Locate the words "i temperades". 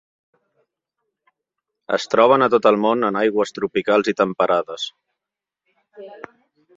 4.13-4.87